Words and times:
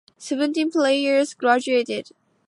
Seventeen 0.17 0.71
players 0.71 1.35
graduated. 1.35 2.09